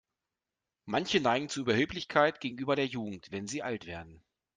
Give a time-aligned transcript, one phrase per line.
[0.85, 4.23] Manche neigen zu Überheblichkeit gegenüber der Jugend, wenn sie alt werden.